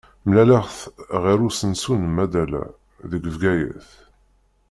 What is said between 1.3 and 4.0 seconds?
usensu n Madala, deg Bgayet.